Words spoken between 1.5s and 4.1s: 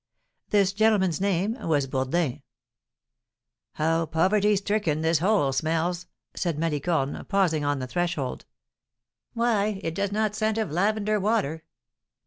was Bourdin. "How